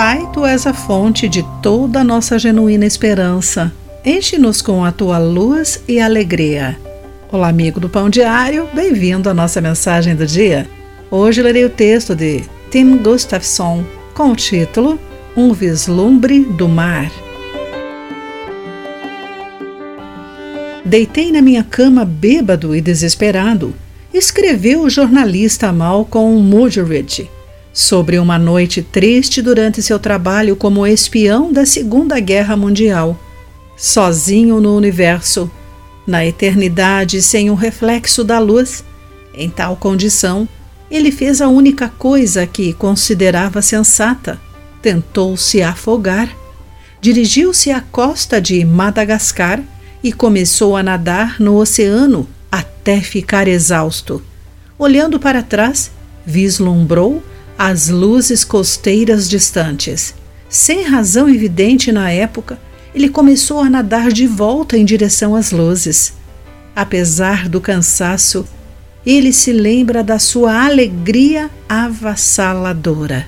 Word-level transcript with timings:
Pai, 0.00 0.28
tu 0.32 0.46
és 0.46 0.64
a 0.64 0.72
fonte 0.72 1.28
de 1.28 1.44
toda 1.60 2.02
a 2.02 2.04
nossa 2.04 2.38
genuína 2.38 2.86
esperança. 2.86 3.72
Enche-nos 4.04 4.62
com 4.62 4.84
a 4.84 4.92
tua 4.92 5.18
luz 5.18 5.82
e 5.88 5.98
alegria. 5.98 6.78
Olá, 7.32 7.48
amigo 7.48 7.80
do 7.80 7.88
Pão 7.88 8.08
Diário, 8.08 8.68
bem-vindo 8.72 9.28
à 9.28 9.34
nossa 9.34 9.60
mensagem 9.60 10.14
do 10.14 10.24
dia. 10.24 10.68
Hoje 11.10 11.42
lerei 11.42 11.64
o 11.64 11.70
texto 11.70 12.14
de 12.14 12.44
Tim 12.70 12.98
Gustafson 12.98 13.84
com 14.14 14.30
o 14.30 14.36
título 14.36 15.00
Um 15.36 15.52
Vislumbre 15.52 16.44
do 16.44 16.68
Mar. 16.68 17.10
Deitei 20.84 21.32
na 21.32 21.42
minha 21.42 21.64
cama 21.64 22.04
bêbado 22.04 22.72
e 22.72 22.80
desesperado, 22.80 23.74
escreveu 24.14 24.82
o 24.82 24.88
jornalista 24.88 25.72
Malcolm 25.72 26.40
Muggeridge 26.40 27.28
sobre 27.78 28.18
uma 28.18 28.40
noite 28.40 28.82
triste 28.82 29.40
durante 29.40 29.80
seu 29.80 30.00
trabalho 30.00 30.56
como 30.56 30.84
espião 30.84 31.52
da 31.52 31.64
Segunda 31.64 32.18
Guerra 32.18 32.56
Mundial. 32.56 33.16
Sozinho 33.76 34.60
no 34.60 34.76
universo, 34.76 35.48
na 36.04 36.26
eternidade 36.26 37.22
sem 37.22 37.50
o 37.50 37.52
um 37.52 37.56
reflexo 37.56 38.24
da 38.24 38.40
luz, 38.40 38.82
em 39.32 39.48
tal 39.48 39.76
condição, 39.76 40.48
ele 40.90 41.12
fez 41.12 41.40
a 41.40 41.46
única 41.46 41.88
coisa 41.88 42.44
que 42.48 42.72
considerava 42.72 43.62
sensata: 43.62 44.40
tentou 44.82 45.36
se 45.36 45.62
afogar. 45.62 46.28
Dirigiu-se 47.00 47.70
à 47.70 47.80
costa 47.80 48.40
de 48.40 48.64
Madagascar 48.64 49.62
e 50.02 50.12
começou 50.12 50.76
a 50.76 50.82
nadar 50.82 51.38
no 51.38 51.54
oceano 51.54 52.28
até 52.50 53.00
ficar 53.00 53.46
exausto. 53.46 54.20
Olhando 54.76 55.20
para 55.20 55.44
trás, 55.44 55.92
vislumbrou 56.26 57.22
as 57.58 57.88
luzes 57.88 58.44
costeiras 58.44 59.28
distantes. 59.28 60.14
Sem 60.48 60.84
razão 60.84 61.28
evidente 61.28 61.90
na 61.90 62.08
época, 62.08 62.56
ele 62.94 63.08
começou 63.08 63.58
a 63.58 63.68
nadar 63.68 64.12
de 64.12 64.26
volta 64.28 64.78
em 64.78 64.84
direção 64.84 65.34
às 65.34 65.50
luzes. 65.50 66.14
Apesar 66.74 67.48
do 67.48 67.60
cansaço, 67.60 68.46
ele 69.04 69.32
se 69.32 69.52
lembra 69.52 70.04
da 70.04 70.20
sua 70.20 70.64
alegria 70.64 71.50
avassaladora. 71.68 73.26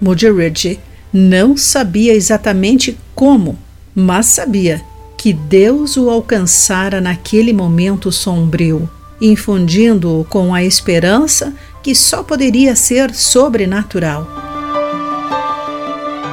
Mudgeridge 0.00 0.80
não 1.12 1.56
sabia 1.56 2.14
exatamente 2.14 2.98
como, 3.14 3.58
mas 3.94 4.26
sabia 4.26 4.82
que 5.16 5.32
Deus 5.32 5.96
o 5.96 6.10
alcançara 6.10 7.00
naquele 7.00 7.52
momento 7.52 8.10
sombrio, 8.10 8.88
infundindo-o 9.20 10.24
com 10.24 10.54
a 10.54 10.62
esperança 10.62 11.54
que 11.86 11.94
só 11.94 12.20
poderia 12.20 12.74
ser 12.74 13.14
sobrenatural. 13.14 14.26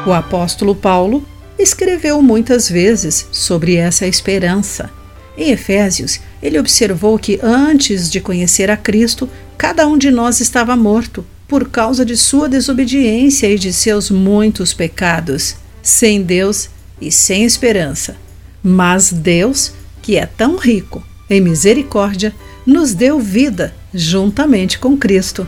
O 0.04 0.12
apóstolo 0.12 0.74
Paulo 0.74 1.24
escreveu 1.60 2.24
muitas 2.24 2.68
vezes 2.68 3.28
sobre 3.32 3.76
essa 3.76 4.08
esperança. 4.08 4.90
Em 5.38 5.52
Efésios, 5.52 6.20
ele 6.42 6.58
observou 6.58 7.20
que 7.20 7.40
antes 7.44 8.10
de 8.10 8.20
conhecer 8.20 8.72
a 8.72 8.76
Cristo, 8.76 9.30
cada 9.56 9.86
um 9.86 9.96
de 9.96 10.10
nós 10.10 10.40
estava 10.40 10.76
morto 10.76 11.24
por 11.48 11.70
causa 11.70 12.04
de 12.04 12.18
sua 12.18 12.50
desobediência 12.50 13.46
e 13.46 13.60
de 13.60 13.72
seus 13.72 14.10
muitos 14.10 14.74
pecados, 14.74 15.56
sem 15.84 16.24
Deus 16.24 16.68
e 17.00 17.12
sem 17.12 17.44
esperança. 17.44 18.16
Mas 18.64 19.14
Deus, 19.14 19.72
que 20.02 20.18
é 20.18 20.26
tão 20.26 20.58
rico 20.58 21.04
em 21.30 21.40
misericórdia, 21.40 22.34
nos 22.66 22.94
deu 22.94 23.20
vida 23.20 23.74
juntamente 23.94 24.80
com 24.80 24.98
Cristo. 24.98 25.48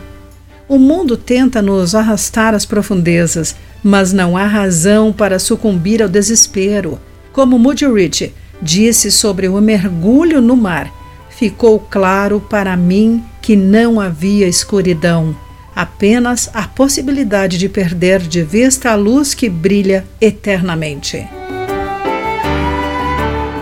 O 0.68 0.78
mundo 0.78 1.16
tenta 1.16 1.62
nos 1.62 1.94
arrastar 1.94 2.54
às 2.54 2.66
profundezas, 2.66 3.54
mas 3.82 4.12
não 4.12 4.36
há 4.36 4.46
razão 4.46 5.12
para 5.12 5.38
sucumbir 5.38 6.02
ao 6.02 6.08
desespero. 6.08 6.98
Como 7.32 7.58
Mudgeridge 7.58 8.34
disse 8.60 9.10
sobre 9.12 9.48
o 9.48 9.60
mergulho 9.60 10.40
no 10.40 10.56
mar, 10.56 10.92
ficou 11.30 11.78
claro 11.78 12.40
para 12.40 12.76
mim 12.76 13.22
que 13.40 13.54
não 13.54 14.00
havia 14.00 14.48
escuridão, 14.48 15.36
apenas 15.74 16.50
a 16.52 16.66
possibilidade 16.66 17.58
de 17.58 17.68
perder 17.68 18.20
de 18.20 18.42
vista 18.42 18.90
a 18.90 18.94
luz 18.94 19.34
que 19.34 19.48
brilha 19.48 20.04
eternamente. 20.20 21.28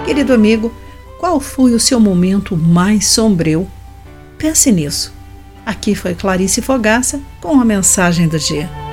Querido 0.07 0.33
amigo, 0.33 0.73
qual 1.25 1.41
foi 1.41 1.73
o 1.73 1.81
seu 1.81 1.99
momento 1.99 2.55
mais 2.55 3.07
sombrio? 3.07 3.67
Pense 4.37 4.71
nisso. 4.71 5.11
Aqui 5.65 5.95
foi 5.95 6.15
Clarice 6.15 6.61
Fogaça 6.61 7.19
com 7.41 7.59
a 7.59 7.65
mensagem 7.65 8.29
do 8.29 8.39
dia. 8.39 8.84